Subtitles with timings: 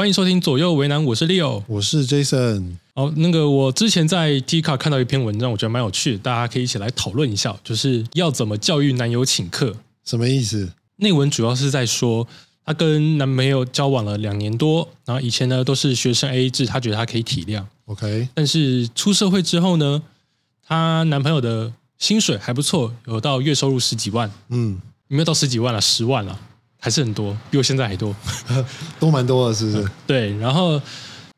[0.00, 2.78] 欢迎收听左右为难，我是 Leo，我是 Jason。
[2.94, 9.76] 好，那个我之前在 T 卡看到一篇文章，我觉得蛮有趣的，大家可以一起来讨论一下，就是要怎么教育男友请客？
[10.06, 10.72] 什么意思？
[10.96, 12.26] 内文主要是在说，
[12.64, 17.62] 她跟男朋友交往了两年多，然后以前呢都是学生 A A 制，她觉得她可以体谅。
[17.84, 20.02] OK，但是出社会之后呢，
[20.66, 26.40] 她男朋友的薪水还不错，有到月收入十几万，嗯，没有到十几万了，十万了。
[26.80, 28.14] 还是很多，比我现在还多，
[28.98, 29.88] 都蛮多的，是不是？
[30.06, 30.36] 对。
[30.38, 30.80] 然后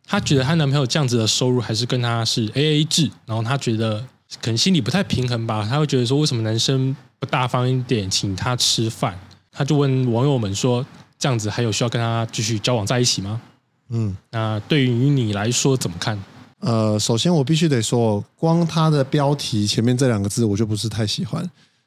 [0.07, 3.99] 她觉得她男朋友这样子的收入还是跟她是 A A 制，然后她觉得
[4.41, 5.67] 可能心里不太平衡吧。
[5.69, 9.19] 她会觉得说，为什么男生不大方一点请她吃饭？
[9.51, 10.87] 她就问网友们说，
[11.19, 13.41] 这样子还有需要跟她继续交往在一起吗？
[13.91, 16.19] 嗯，那对于你来说怎么看？
[16.61, 21.45] 呃，首先我必须得说，光他的标题前面这两个字，我就不是太喜欢。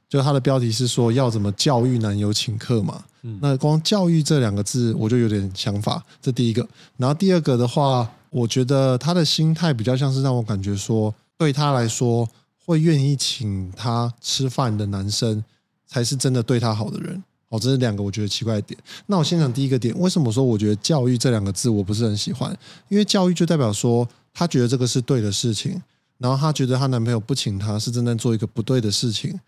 [0.10, 3.02] 就他的标题是说要怎么教育男友请客嘛，
[3.42, 6.68] 那光教育这两个字我就有点想法，这第一个。
[6.98, 12.28] 然后第二个的话，我觉得他的心态比较像是让我感觉说，对他来说
[12.66, 15.44] 会愿意请他吃饭的男生
[15.88, 17.24] 才是真的对他好的人。
[17.50, 18.80] 哦，这是两个我觉得奇怪的点。
[19.06, 22.56] 那我先讲第一个点，为什么说我觉得教育这两个字我不是很喜欢？
[22.90, 25.82] 因为教育就代表说他觉得这个是对的事情，
[26.18, 29.40] 然后他觉得她男朋友不请他是正在做一个不对的事情。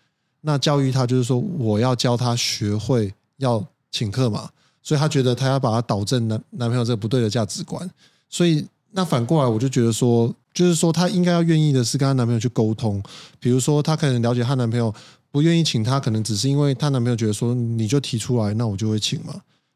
[0.41, 4.49] 那教育他就是说，我要教他学会要请客嘛，
[4.83, 7.89] 所以他觉得他要把他导正男男朋友这个不对的价值观。
[8.29, 13.01] 所以那反过来，我就觉得说，就是说她应该要愿意的是跟她男朋友去沟通。
[13.39, 14.93] 比如说，她可能了解她男朋友
[15.31, 19.33] 不愿意请她，可能只是因为她男朋友觉得说，你就提出来，那我就会请嘛，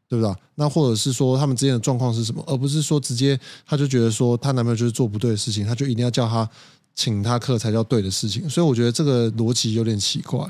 [0.09, 0.35] 对不对？
[0.55, 6.49] 那或者是说他们之间的状况是什么，而不是说直接她就觉得说她男朋友就是做不对的事情，她就一定要叫他。
[6.93, 10.45] 请他客才叫对的事情，所以我觉得这个逻辑有点奇怪。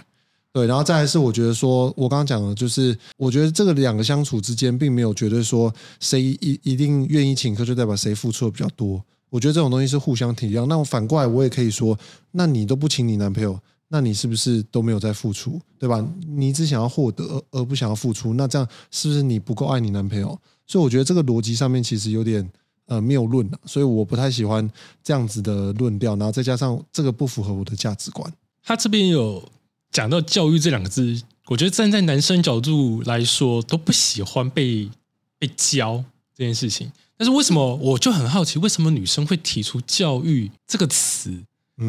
[0.54, 9.02] 对，然后再来是我觉得说，我刚刚讲的就是，我觉得这个两个相处之间，并没有绝对说谁一一定愿意请客就代表谁付出的比较多。
[9.30, 10.66] 我觉得这种东西是互相体谅。
[10.66, 11.98] 那我反过来，我也可以说，
[12.32, 16.06] 那你都不请你男朋友，那你是不是都没有在付出，对吧？
[16.28, 20.38] 你只想要获得而不想要付出，那这样是不是你不够爱你男朋友？
[20.68, 22.50] 所以我觉得这个逻辑上面其实有点。
[22.88, 24.70] 呃，谬论了，所以我不太喜欢
[25.02, 28.30] 这样子的论调，然后再加上这个不符合我的价值观。
[28.62, 29.42] 他这边有
[29.92, 34.90] 讲到教育这两个字，我觉得站在男生角度来说，都不喜欢被
[35.38, 36.04] 被教
[36.36, 36.92] 这件事情。
[37.18, 41.44] 但是为什么我就很好奇，为什么女生会提出教育这个词？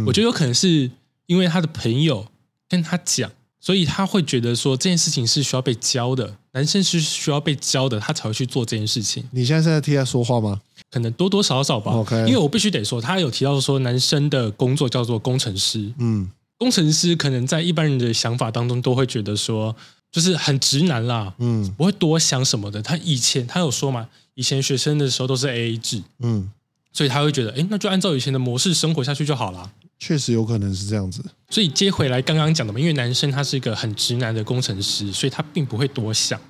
[0.07, 0.91] 我觉得有可能是
[1.27, 2.27] 因为她的朋友
[2.69, 3.31] 跟她讲。
[3.65, 9.23] 所以她会觉得说这件事情是需要被教的，男生是需要被教的，他才会去做这件事情。
[9.31, 10.61] 你现在是在替他说话吗？
[10.91, 11.93] 可能多多少少吧。
[11.93, 15.93] OK，因为我必须得说，他有提到说男生的工作叫做工程师。
[15.99, 16.29] 嗯，
[16.63, 19.75] 工程师可能在一般人的想法当中都会觉得说，
[20.13, 21.35] 就是很直男啦。
[21.39, 22.81] 嗯，不会多想什么的。
[22.81, 26.01] 他以前他有说嘛，以前学生的时候都是 AA 制。
[26.21, 26.49] 嗯，
[26.93, 29.69] 所以他会觉得，哎，那就按照以前的模式生活下去就好啦。
[29.99, 36.41] 确实有可能是这样子，所以接回来刚刚讲的嘛，因为男生他是一个很直男的工程师，所以他并不会多想。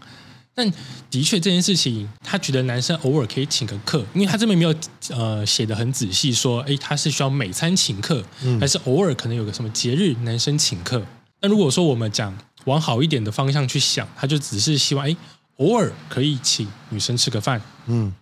[0.55, 0.71] 但
[1.11, 4.75] 的确这件事情，他觉得男生偶尔可以请个客，因为他这边没有
[5.11, 8.23] 呃写的很仔细，说哎他是需要每餐请客，
[8.61, 11.03] 还是偶尔可能有个什么节日男生请客。
[11.41, 12.37] 那如果说我们讲
[12.67, 15.17] 往好一点的方向去想，他就只是希望哎
[15.57, 18.13] 偶尔可以请女生吃个饭，嗯。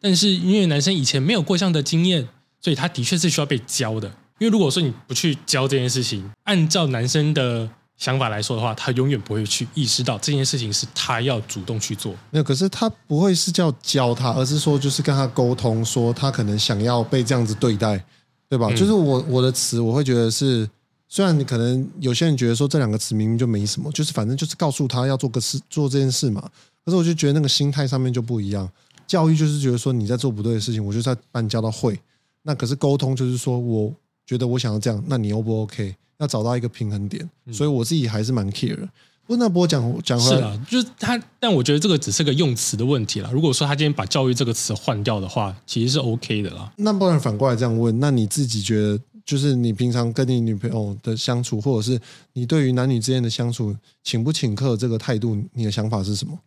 [0.00, 2.28] 但是因为男生以前没有过这样的经验，
[2.60, 4.08] 所以他的确是需要被教的。
[4.38, 7.68] 因为如果说你不去教这件事情，按照男生的
[7.98, 12.14] 想法来说的话，他永远不会去意识到这件事情是他要主动去做。
[12.30, 18.02] 没有，可是他不会是叫教他，而是说就是跟他沟通，说他可能想要被这样子对待，
[18.48, 18.70] 对吧？
[18.70, 20.66] 就是我我的词，我会觉得是，
[21.08, 26.40] 虽然你可能有些人觉得说这两个词明明就没什么，就是反正就是告诉他要做个事，做这件事嘛。
[26.84, 28.70] 可是我就觉得那个心态上面就不一样。
[29.06, 31.98] 教育就是觉得说你在做不对的事情，我就在把你教到会。
[32.42, 33.92] 那可是沟通就是说我。
[34.28, 35.96] 觉得我想要这样，那你 O 不 OK？
[36.18, 38.88] 要找到一个平衡点，所以我自己还是蛮 care。
[39.30, 43.30] 那波讲讲是啊，就是他，但我觉得这个只是个用词的问题了。
[43.30, 46.72] 如果说他今天把教育这个词换掉的话，其实是 OK 的啦。
[46.76, 52.00] 那不然反过来这样问，那你自己觉得，就是你平常跟你女朋友的相处，或者是
[52.32, 56.38] 你对于男女之间的相处，请不请客这个态度，你的想法是什么？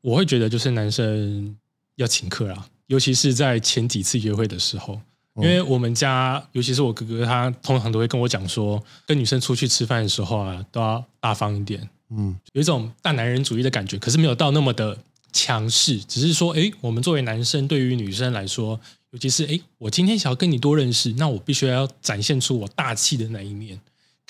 [0.00, 1.54] 我会觉得就是男生
[1.96, 4.98] 要请客啊，尤其是在前几次约会的时候。
[5.36, 14.96] 因为我们家，尤其是我哥哥，他通常都会跟我讲说，跟女生出去吃饭的时候啊，都要大方一点，嗯，有一种大男人主义的感觉，可是没有到那么的
[15.32, 18.78] 强势，只是说，哎，我们作为男生，对于女生来说，
[19.10, 23.80] 尤其是哎，我今天想要跟你多认识，那我必须要展现出我大气的那一面，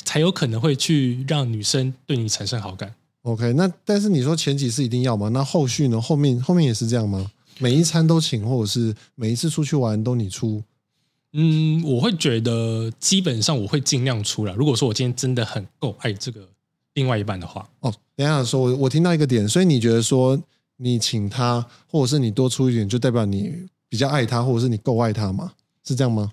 [0.05, 2.95] 才有可能会去让女生对你产生好感。
[3.25, 5.29] OK，那但是你说前几次一定要吗？
[5.29, 6.01] 那后续呢？
[6.01, 7.31] 后面后面也是这样吗？
[7.59, 10.63] 每一餐都请，或者是每一次出去玩都你出？
[11.37, 14.55] 嗯，我会觉得基本上我会尽量出来。
[14.55, 16.49] 如果说我今天真的很够爱这个
[16.95, 20.41] 另外一半的话，哦，等一下说，我我听到一个点，所以你觉得说
[20.77, 23.53] 你请他，或者是你多出一点，就代表你
[23.89, 25.53] 比较爱他，或者是你够爱他吗？
[25.85, 26.31] 是这样吗？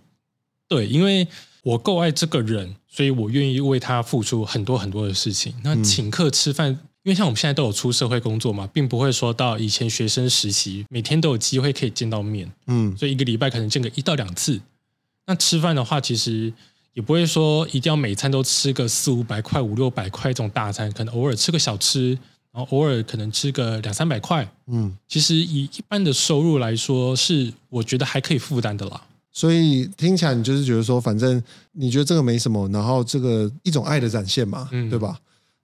[0.68, 1.28] 对，因为
[1.64, 5.56] 我够爱这个人，所以我愿意为他付出很多很多的事情。
[5.64, 6.70] 那请客吃饭，
[7.02, 14.62] 因为像我们现在都有出社会工作嘛，并不会说到以前学生实习，每天都有机会可以见到面，嗯，所以一个礼拜可能见个一到两次。
[15.26, 16.52] 那吃饭的话，其实
[16.94, 22.18] 也不会说一定要每餐都吃个四五百块、五六百块这种大餐，可能偶尔吃个小吃，
[22.52, 24.50] 然后偶尔可能吃个两三百块。
[24.68, 29.02] 嗯，其实以一般的收入来说，是我觉得还可以负担的啦。
[29.32, 31.42] 所以听起来你就是觉得说，反正
[31.72, 35.18] 你觉得这个没什么，然后这个一种爱的展现嘛，嗯对吧？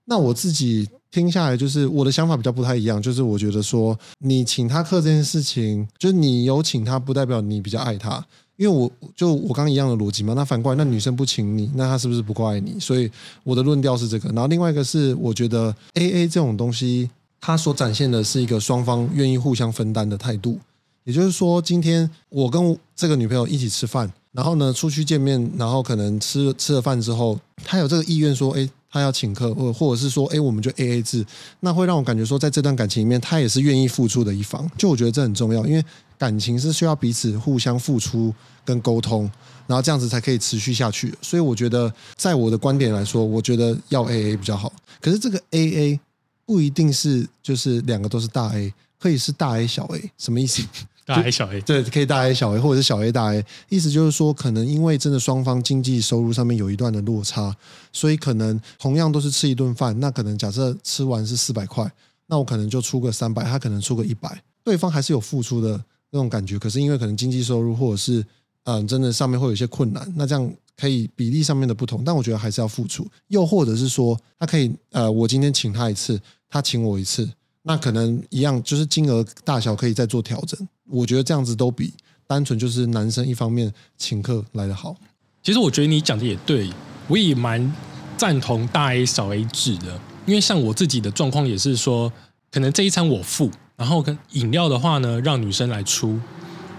[0.06, 8.24] 那我自己听下来，就是我的想法比较不太一样，就是我觉得说，你请他客这件事情，就是你有请他，不代表你比较爱他。
[8.58, 12.78] 因为我就我刚刚一样的逻辑嘛，那反过来，那女生不请你，那她是不是不够爱你？
[12.80, 13.08] 所以
[13.44, 14.28] 我的论调是这个。
[14.30, 17.08] 然后另外一个是，我觉得 A A 这种东西，
[17.40, 20.58] 它所展现的是一个双方愿意互相分担的态度。
[21.04, 31.24] 也就是说，今天我跟这个女朋友一起吃饭，然后呢出去见面，然后可能吃吃了饭之后，她有这个意愿说，哎，他要请客，或或者是说，哎，我们就 A A 制，
[31.60, 34.70] 那会让我感觉说，在这段感情里面，他也是愿意付出的一方。
[34.78, 35.84] 就我觉得这很重要，因为
[36.16, 39.30] 感情是需要彼此互相付出跟沟通，
[39.66, 41.14] 然后这样子才可以持续下去。
[41.20, 44.72] 所以我觉得，在我的观点来说，我觉得要 A A 比较好。
[45.00, 46.00] 可是这个 A A
[46.46, 50.62] 不一定是就是两个都是大 A，可以是大 A 小 A，什么意思？
[51.08, 57.56] 大 A 小 A，对，可以大 A 小 A，或者是小 A 大 A，意思就是说，可能因为真的双方经济收入上面有一段的落差，
[57.92, 61.90] 所以可能同样都是吃一顿饭，那可能假设吃完是四百块，
[62.26, 68.20] 那我可能就出个三百，他可能出个一百，对方还是有付出的那种感觉，可是因为可能经济收入或者是
[68.64, 76.20] 嗯、呃真的上面会有一些困难，那这样可以比例上面的不同，但我觉得还是要付出，又或者是说，他可以呃，我今天请他一次，
[76.50, 77.26] 他请我一次，
[77.62, 80.68] 那可能一样，就是金额大小可以再做调整。
[80.88, 81.92] 我觉得这样子都比
[82.26, 84.96] 单纯就是男生一方面请客来的好。
[85.42, 86.68] 其实我觉得你讲的也对，
[87.06, 87.72] 我也蛮
[88.16, 92.12] 赞同大 A 小 A 制的，因为像我自己的状况也是说，
[92.50, 96.18] 可能这一餐我付，然后跟饮料的话呢，让女生来出，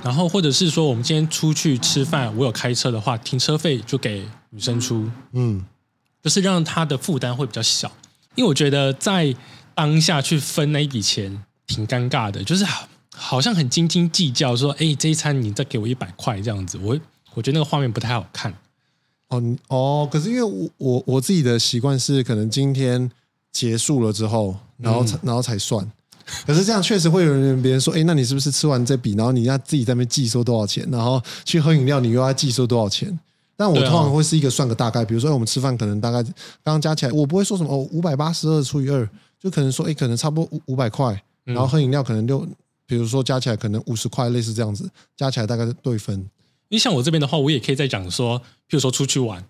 [0.03, 5.65] 然后或者是说我们今天出去吃饭，我有开车的话，停车费就给女生出，嗯，
[6.21, 7.91] 就是让她的负担会比较小。
[8.35, 9.33] 因为我觉得在
[9.73, 12.65] 当下去分那一笔钱挺尴尬的，就是
[13.19, 16.97] 好好像很斤斤计较，说，哎，这一餐你再给我一百块这样子，我
[17.33, 18.53] 我觉得那个画面不太好看。
[19.27, 23.11] 哦哦，可是因为我我我自己的习惯是，可能今天
[23.51, 25.85] 结束了之后，然后才、然后才算。
[26.45, 33.19] 可是这样确实会有人别人说，哎，那你是不是吃完这笔，然后你要自己在那边计收多少钱，然后去喝饮料，你又要计收多少钱？
[33.57, 36.33] 但我通常会是一个算个大概，比如说哎我们吃饭可能大概刚
[36.63, 39.07] 刚加起来，我不会说什么哦五百八十二除以二，
[39.37, 41.13] 就可能说哎可能差不多五五百块，
[41.45, 42.47] 嗯然后喝饮料可能六，
[42.89, 46.15] 比如说加起来可能五十块，类似这样子，加起来大概对分。
[46.69, 49.45] 因为像我这边的话，我也可以再讲说，譬如说出去玩，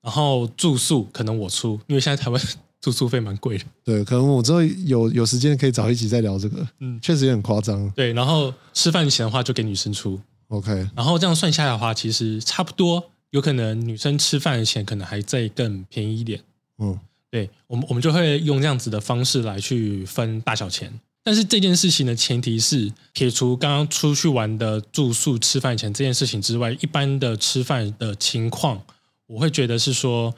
[0.00, 2.40] 然后住宿可能我出，因为现在台湾
[2.80, 3.64] 住宿费蛮贵的。
[3.82, 7.90] 对，可能我之后有有时间可以找一起再聊这个，嗯确实也很夸张。
[7.90, 16.40] 对，然后吃饭钱的话就给女生出，OK，然后这样算下来的话，其实差不多，有可能女生吃饭的钱可能还再更便宜一点。
[16.78, 16.98] 嗯，
[17.30, 20.92] 对我们，我们就会用这样子的方式来去分大小钱。
[21.30, 28.82] 但是这件事情的前提是撇除刚刚出去玩的住宿、吃饭钱这件事情之外，一般的吃饭的情况，
[29.28, 30.34] 我会觉得是说，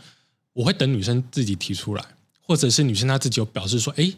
[0.52, 2.04] 我会等女生自己提出来，
[2.42, 4.12] 或者是女生她自己有表示说，哎，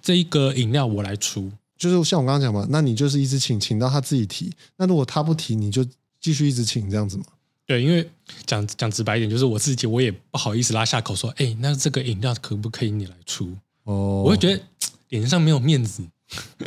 [0.00, 1.50] 这一个饮料我来出。
[1.76, 4.52] 就是像我刚刚讲嘛，那你就是一直请，请到她自己提。
[4.76, 5.84] 那如果她不提，你就
[6.20, 7.24] 继续一直请这样子嘛。
[7.66, 8.08] 对，因为
[8.46, 13.52] 讲讲直白一点，就是我自己我也不好意思拉下口说，哎，那这个饮料可不可以你来出？
[13.82, 14.62] 哦，我会觉得
[15.08, 16.04] 脸上没有面子。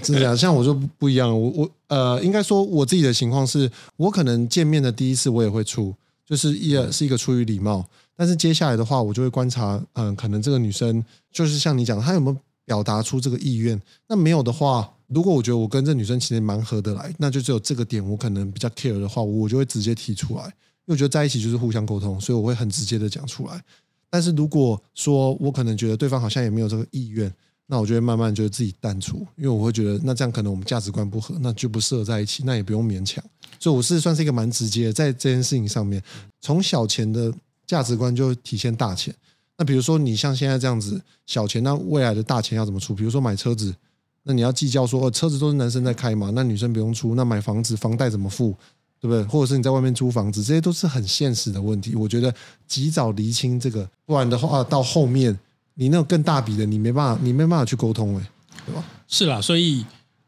[0.03, 5.93] 是这样，像我就不不一样，我我呃，应该说我自己的情况是，我可能见面的第一次我也会出，
[6.25, 13.82] 就是一是一个出于礼貌，但是接下来的话，我就会观察，嗯、可能这个女生就是像你讲的，她有没有表达出这个意愿？
[14.08, 23.63] 那没有的话，如果我觉得我跟这女生其实蛮合得来，那就只有这个点我可能比较 care 的话，我就会直接提出来，因为我觉得在一起就是互相沟通，所以我会很直接的讲出来。
[24.10, 27.34] 但是如果说我可能觉得对方好像也没有这个意愿，
[27.67, 33.24] 那我就会慢慢就自己淡出，因为我会觉得那这样可能我们价值观不合，那就不适合在一起，那也不用勉强。
[33.60, 36.03] 所以我是算是一个蛮直接的，在这件事情上面，
[36.41, 37.34] 从小钱的
[37.65, 39.15] 价值观就体现大钱。
[39.58, 42.93] 那比如说你像现在这样子小钱，那未来的大钱要怎么出？
[42.93, 43.74] 比如说买车子，
[44.24, 48.53] 那你要计较说，哦，车子都是男生在开嘛，那女生不用出，那买房子房贷怎么付，
[49.00, 49.24] 对不对？
[49.24, 51.96] 或者是你在外面租房子，这些都是很现实的问题。
[51.96, 52.34] 我觉得
[52.67, 55.38] 及早厘清这个，不然的话到后面
[55.75, 58.30] 你那种更大笔的，你没办法，你没办法去沟通，哎，
[58.65, 58.84] 对吧？
[59.08, 59.86] 是啦，所以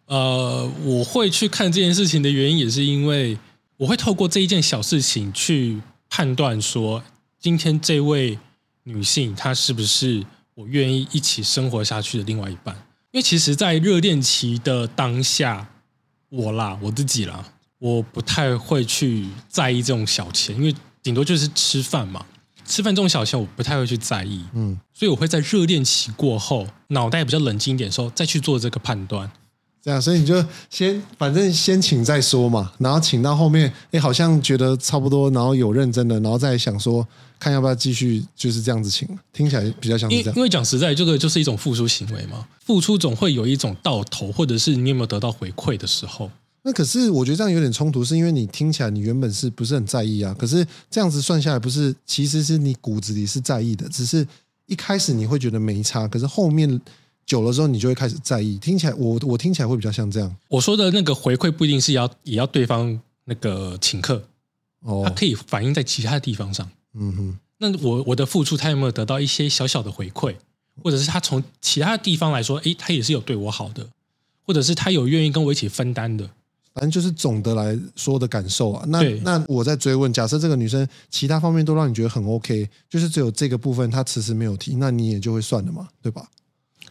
[0.07, 3.37] 呃，我会去看这件事情的原因，也是因为
[3.77, 7.03] 我会透过这一件小事情去判断说，
[7.39, 8.37] 今天这位
[8.83, 12.75] 女性她是不是我愿意一起生活下去的另外一半。
[13.11, 15.69] 因为其实，在热恋期的当下，
[16.29, 17.45] 我啦，我自己啦，
[17.79, 22.25] 我不太会去在意这种小钱，因为顶多就是吃饭嘛，
[22.65, 29.31] 吃饭这种小钱我不太会去在意，嗯，所以我会在热恋期过后，脑袋比较冷静一点的时候，再去做这个判断。
[29.83, 37.07] 这样，所以你就先反正先请再说嘛，然后请到后面，哎，好像觉得差不多，然后有认真的，然后再想说，
[37.39, 40.35] 看要不要继续就是这样子请，听起来比较像是这样。
[40.35, 46.31] 因为讲实在，这个就是一种付出行为嘛，付出总会有一种到头，或者是你有没有得到回馈的时候。
[46.65, 50.35] 那可是我觉得这样有点冲突，是因为你听起来你原本是不是很在意啊？
[50.37, 54.27] 可是这样子算下来，不是其实是你骨子里是在意的，只是
[54.65, 56.81] 一开始你会觉得没差，可是后面。
[57.27, 58.55] 久了之后，你就会开始在意。
[58.59, 60.35] 听起来，我我听起来会比较像这样。
[60.47, 64.23] 我说的那个回馈不一定是要也要对方那个请客，
[64.81, 66.69] 哦，它可以反映在其他的地方上。
[66.93, 70.35] 嗯哼，那我我的付出，他有没有得到一些小小的回馈，
[70.83, 73.89] 或者是他从其他地方来说，诶，他也是有对我好的，
[74.45, 76.29] 或者是他有愿意跟我一起分担的。
[76.75, 78.85] 反正就是总的来说的感受啊。
[78.89, 86.29] 那那我在追问，假设这个女生其他方面都让你觉得很 OK，就是只有这个部分她迟迟没有提，那你也就会算了嘛，对吧？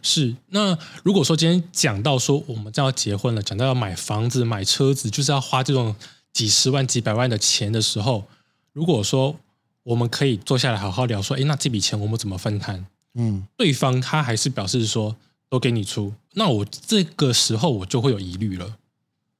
[0.01, 5.95] 是，那如果说今天讲到说我们要结婚了，讲到要买房子、买车子，就是要花这种
[6.33, 8.25] 几十万、几百万的钱的时候，
[8.73, 9.35] 如果说
[9.83, 12.85] 我们可以坐下来好好聊，说，哎，那这笔钱我们怎么分摊？
[13.13, 15.15] 嗯，对方他还是表示说
[15.49, 18.77] 都给你出，那我这个时候我就会有疑虑了。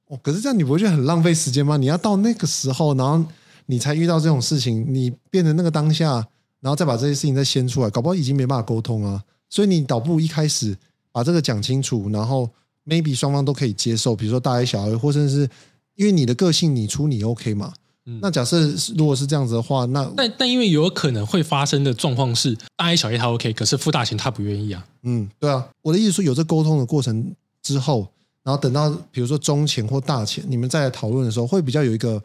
[0.08, 1.76] 哦，可是这样你不会觉得很浪费时间吗？
[1.76, 3.24] 你要到那个时候，然后
[3.66, 6.26] 你才遇到这种事情，你变成那个当下，
[6.60, 9.22] 然后再把这些事情再掀出来，搞不好已经没办法沟通啊。
[9.48, 10.76] 所以你倒不如一开始
[11.12, 12.48] 把这个讲清楚，然后
[12.86, 15.48] maybe 双方都可以接受，比如说大 A 小 A，或者是
[15.96, 17.72] 因为你的个性你出你 OK 嘛？
[18.08, 24.86] 嗯那假设如果是这样子的话，那但但因为有可能会发生的状况是大 A 小 A 他 OK，可是付大钱他不愿意啊。
[25.02, 28.06] 嗯，对啊，我的意思说有这沟通的过程之后，
[28.46, 32.22] 然后等到比如说中钱或大钱，你们再来讨论的时候，会比较有一个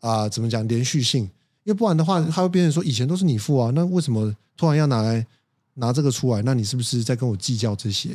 [0.00, 1.22] 啊怎么讲连续性，
[1.64, 5.26] 因为不然的话，他会变成说以前都是你付啊，那为什么突然要拿来？
[5.74, 8.10] 拿这个出来，那你是不是在跟我计较这些？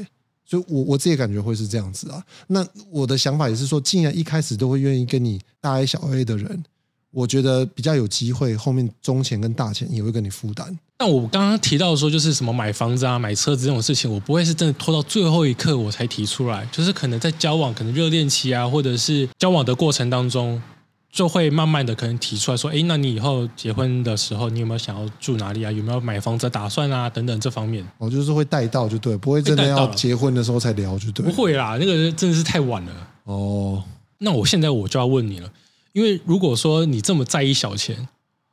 [0.46, 2.24] 所以，我我自己感觉会是这样子啊。
[2.46, 6.64] 那我的想法也是说，既然一开始都会愿意跟你大 A 小 A 的人，
[7.12, 10.78] 我觉得比较有机会，后面中钱跟大钱也会跟你负担。
[10.98, 20.62] 但我刚刚提到说，就是什么买房子啊、买车子这种事情，我不会是真的拖到最后一刻我才提出来，就是可能在交往、可能热恋期啊，或者是交往的过程当中。
[21.10, 25.72] 就会慢慢的可能提出来说，哎，那你以后结婚的时候，你有没有想要住哪里啊？
[25.72, 27.10] 有没有买房子打算啊？
[27.10, 31.26] 等等这方面，哦，就是会带到就对，不会真的要结婚的时候才聊就对。
[31.26, 32.92] 不会啦，那个真的是太晚了。
[33.24, 33.82] 哦，
[34.20, 35.50] 那我现在我就要问你了，
[35.98, 38.08] 因为如果说你这么在意小钱，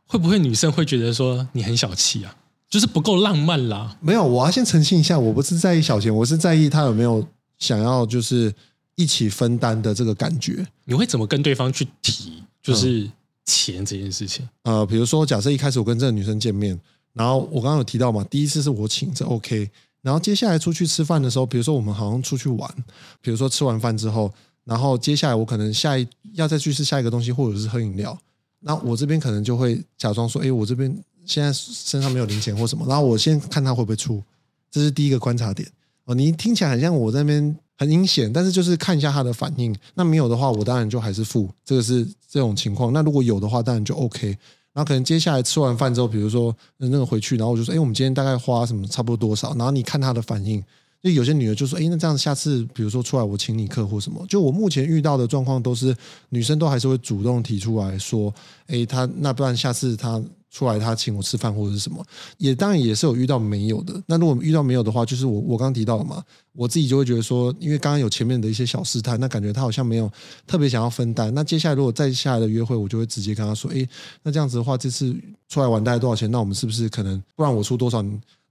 [0.06, 2.34] 会不会女生会觉得说你很小气啊？
[2.70, 3.94] 就是不够浪漫啦？
[4.00, 7.22] 没有，我要先澄清一下，我不是在意小钱，我是在意他有没有
[7.58, 8.50] 想要就是
[8.94, 10.66] 一起分担的这个感觉。
[10.86, 12.42] 你会怎么跟对方去提？
[12.62, 13.06] 就是
[13.44, 16.80] 钱这件事情，呃，比如说，假设一开始我跟这个女生见面，
[17.12, 19.70] 然后我刚刚有提到嘛，第一次是我请，这 OK。
[20.00, 22.74] 然后接下来出去吃饭的时候，比如说我们好像出去玩，
[23.20, 24.32] 比如说吃完饭之后，
[24.64, 28.18] 然后接下来我可能下一要再去吃下一个东西，或者是喝饮料，
[28.61, 30.94] 那我这边可能就会假装说，哎，我这边
[31.25, 34.23] 现在身上没有零钱或什么，然后我先看他会不会出，
[34.71, 35.68] 这是第一个观察点。
[36.04, 37.56] 哦，你听起来很像我那边。
[37.76, 39.75] 很阴险，但是就是看一下他的反应。
[39.94, 41.50] 那没有的话，我当然就还是付。
[41.64, 42.92] 这个是这种情况。
[42.92, 44.28] 那如果有的话，当然就 OK。
[44.73, 50.62] 然后可能接下来吃完饭之后，比如说那个回去，然后我就说：“哎，我们今天大概花什么差不多多少？”然后你看他的反应。
[51.04, 55.94] 就有些女的就说：“哎，那这样下次比如说出来我请你客或什么。”就我目前遇到的状况都是
[56.30, 58.34] 女生都还是会主动提出来说
[58.66, 60.20] ：“哎，她那不然下次她。”
[60.54, 62.00] 出来她请我吃饭或者是什么，
[62.38, 64.00] 也当然也是有遇到没有的。
[64.06, 70.08] 那如果遇到没有的话，就是我我刚刚提到了嘛，我自己就会觉得说，因为刚刚有前面的一些小试探，那感觉她好像没有
[70.46, 71.34] 特别想要分担。
[71.34, 73.84] 那接下来如果再下来的约会，我就会直接跟她说，哎，
[74.23, 75.12] 那这样子的话，这次
[75.49, 76.30] 出来玩大概多少钱？
[76.30, 78.00] 那我们是不是可能不然我出多少，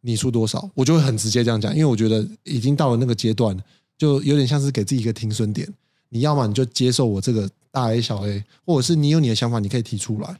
[0.06, 0.70] 你出多少？
[0.76, 3.58] 我就会很直接这样讲，因为我觉得已经到了那个阶段，
[3.98, 5.68] 就有点像是给自己一个停损点。
[6.10, 10.38] 你要么你就接受我这个大 A 小 A，或者是你有你的想法，你可以提出来。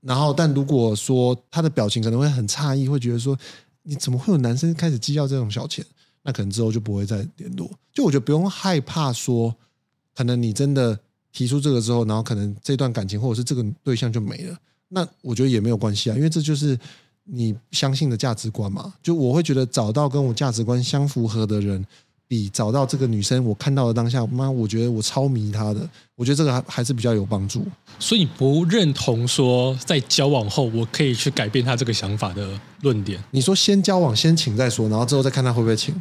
[0.00, 3.38] 然后，但如果说他的表情可能会很诧异，会觉得说
[3.82, 5.84] 你怎么会有男生开始计较这种小钱？
[6.24, 7.70] 那可能之后就不会再联络。
[7.92, 9.54] 就我觉得不用害怕说，
[10.14, 10.98] 可能你真的
[11.32, 14.56] 提出这个之后，然后可能这段感情或者是这个对象就没了。
[14.88, 16.78] 那我觉得也没有关系啊，因为这就是
[17.34, 18.92] 你相信的价值观嘛。
[19.02, 21.84] 就我会觉得找到跟我价值观相符合的人。
[22.28, 25.86] 比找到这个女生，我看到的当下，妈，我觉得我超迷她的。
[26.16, 27.62] 我觉得这个还还是比较有帮助。
[27.98, 33.22] 所以你不认同说在交往后我可以去改变他这个想法的论点？
[33.32, 35.94] 你说先交往先请再说，然后之后再看他会不会请？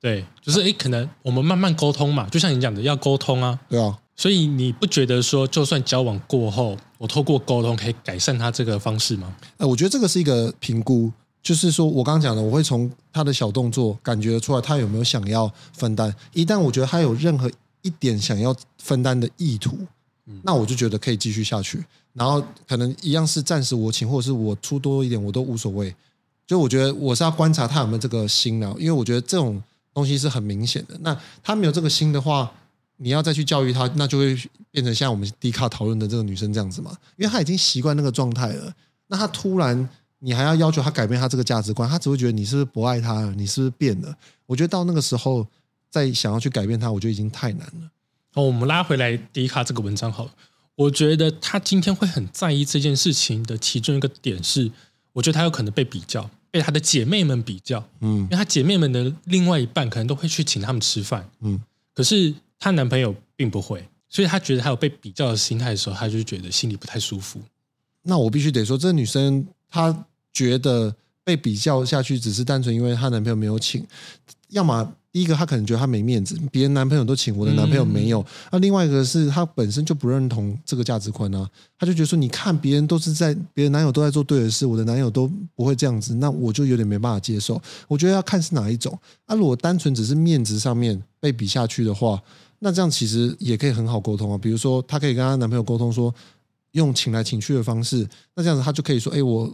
[0.00, 2.28] 对，就是诶，可能我们慢慢沟通嘛。
[2.28, 3.58] 就像你讲的，要沟通啊。
[3.68, 3.98] 对啊。
[4.14, 9.36] 所以你不觉得说，就算交往过后，我透过沟通可以改善他这个方式吗？
[9.58, 11.12] 呃，我觉得这个是一个评估。
[11.42, 16.10] 就是说，我刚刚讲的，我会从他的小动作感觉出来，他有没有想要分担。
[16.32, 17.50] 一旦我觉得他有任何
[17.82, 19.76] 一点想要分担的意图，
[20.42, 21.84] 那我就觉得可以继续下去。
[22.14, 25.94] 然后可能一样是暂时我请，或者是我出多一点，我都无所谓。
[26.46, 30.96] 就我觉得我是要观察他有没有这个心了，因为我觉得这种东西是很明显的。
[31.02, 32.50] 那他没有这个心的话，
[32.96, 34.36] 你要再去教育他，那就会
[34.70, 38.72] 变成像我们迪卡讨论的这个女生这样子嘛，因为她已经习惯那个状态了。
[39.08, 39.88] 那她突然。
[40.20, 44.16] 你还要要求她改变她这个价值观，她只会觉得你是不是不爱她了，你是不是变了？
[44.46, 45.46] 我觉得到那个时候
[45.90, 47.90] 再想要去改变她，我觉得已经太难了。
[48.32, 50.30] 哦，我们拉回来迪卡这个文章好了。
[50.76, 54.70] 我觉得他今天会很在意这件事情的其中一个点是，
[55.12, 57.86] 我觉得他有可能被比较，被他的姐妹们比较。
[58.00, 61.28] 嗯，因为他姐妹们的另外一半可能都会去请他们吃饭。
[61.42, 61.60] 嗯，
[61.92, 67.40] 可是她男朋友并不会，所以她觉得她有被比较的心态的时候，她就觉得心里不太舒服。
[68.02, 70.04] 那我必须得说，这女生她。
[70.36, 70.92] 觉得
[71.22, 73.86] 被比较下去，只是单纯因为她男朋友没有请，
[74.48, 78.20] 要么第一个她可能觉得她没面子，别人男朋友都请，我的男朋友没有；
[78.50, 87.62] 那另外一个是她本身就不认同这个价值观啊，她就觉得说，你看别人都是在别人男友都在做对的事，我的男友都不会这样子，那我就有点没办法接受。
[87.86, 88.98] 我觉得要看是哪一种。
[89.28, 92.20] 那如果单纯只是面子上面被比下去的话，
[92.64, 94.38] 那这样其实也可以很好沟通啊。
[94.38, 96.12] 比如说，她可以跟她男朋友沟通说，
[96.72, 99.52] 用请来请去的方式，那这样子她就可以说，哎，我。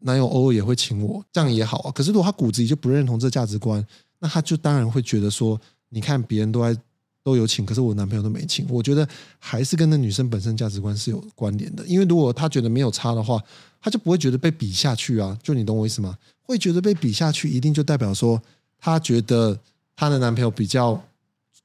[0.00, 1.90] 男友偶尔也会请我，这样也好啊。
[1.90, 3.84] 可是如果她骨子里就不认同这价值观，
[4.20, 6.80] 那她就当然会觉得说，你看别人都在
[7.24, 8.64] 都有请，可是我男朋友都没请。
[8.70, 9.04] 我觉得
[9.40, 11.84] 还是跟那女生本身价值观是有关联的。
[11.84, 13.42] 因为如果她觉得没有差的话，
[13.80, 15.36] 她就不会觉得被比下去啊。
[15.42, 16.16] 就你懂我意思吗？
[16.44, 18.40] 会觉得被比下去，一定就代表说
[18.78, 19.58] 她觉得
[19.96, 21.02] 她的男朋友比较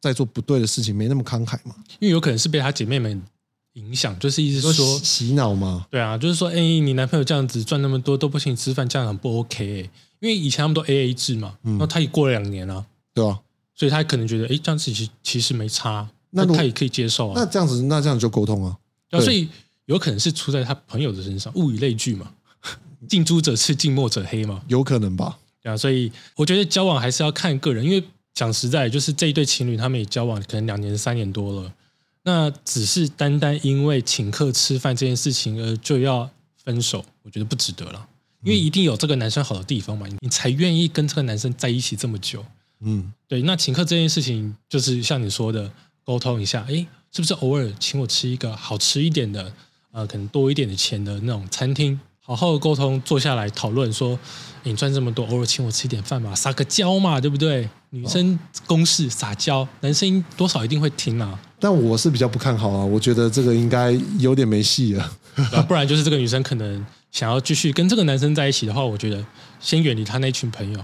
[0.04, 1.76] 在做不对的事情，没那么慷慨嘛。
[2.00, 3.22] 因为有可能是被他姐妹们。
[3.76, 5.88] 影响就是意思说洗脑嘛？
[5.90, 9.90] 对啊，就是说，哎，你男朋友这样子赚那么多都不请你吃饭，这样很不 OK。
[10.20, 12.86] 因为以前他们都 A A 制嘛，然后他也过了两年了，
[13.16, 13.40] 对啊，
[13.74, 17.34] 所以他可能觉得，哎，这样子其实其实没差，那他也可以接受啊。
[17.36, 18.78] 那这样子，那这样就沟通啊。
[19.20, 19.50] 所以
[19.86, 22.32] 有可能是出在他朋友的身上，物以类聚嘛，
[23.10, 25.40] 近朱者赤，近墨者黑嘛，有可能吧？
[25.64, 28.04] 对啊，所以我觉得交往还是要看个人，因为
[28.34, 31.74] 讲实在，就是这一对情侣他们也交往可能两年、三年多了。
[32.24, 38.08] 那只是单单因为请客吃饭这件事情而就要分手，我觉得不值得了。
[38.44, 42.46] 因为一定有这个男生好的地方嘛，你才愿意跟这个男生在一起这么久。
[42.82, 43.42] 嗯，对。
[43.44, 45.72] 那请客这件事情，就是像你说的，
[46.04, 49.54] 沟通一下，哎，是不是偶尔请我吃一个好吃一点的，
[49.92, 52.00] 呃，可能多一点的钱的那种餐厅？
[52.26, 54.18] 好好的沟通，坐下来讨论，说
[54.64, 57.68] 你赚这么多，偶尔请我吃一点饭嘛，撒个娇嘛，对不对？
[57.90, 61.38] 女生公式撒娇，男生多少一定会听啊。
[61.60, 65.12] 但我是比较不看好啊，我觉得这个应该有点没戏了。
[65.68, 69.24] 不然就是这个女生可能想要继续跟这个男生在一起的话，我觉得
[69.60, 70.80] 先远离他那群朋友，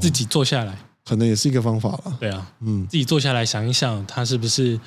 [0.00, 2.16] 自己坐下来，可能也是一个方法了。
[2.20, 4.78] 对啊，嗯，自己坐下来想一想，他是不是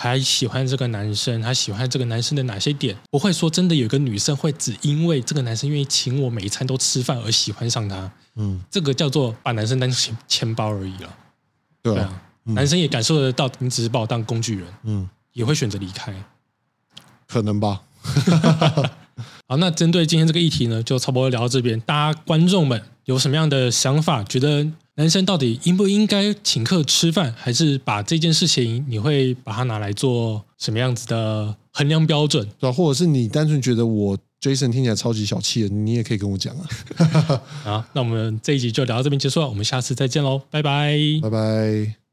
[0.00, 1.42] 还喜欢这个男生？
[1.42, 2.96] 还喜欢这个男生的哪些点？
[3.10, 8.08] 不会说真的有个女生会只因为这个男生愿意请我每一餐都吃饭而喜欢上他。
[8.36, 11.12] 嗯，这个叫做把男生当钱钱包而已了。
[11.82, 12.22] 对啊。
[12.44, 16.14] 男生也感受得到，你只是把我当工具人，嗯，也会选择离开，
[17.26, 17.82] 可能吧。
[19.48, 21.78] 好，那针对今天这个议题呢，就差不多聊到这边。
[21.80, 24.22] 大家观众们有什么样的想法？
[24.22, 24.64] 觉得
[24.98, 32.44] 男生到底应不应该请客吃饭，还是把这件事情你会把它拿来做什么样子的衡量标准？
[32.58, 37.42] 对，或者是你单纯觉得我 Jason 听起来超级小气的，你也可以跟我讲啊。
[37.64, 42.07] 啊，那我们这一集就聊到这边结束了，我们下次再见喽，拜拜，拜拜。